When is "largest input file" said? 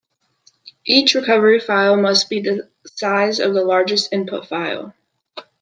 3.63-4.95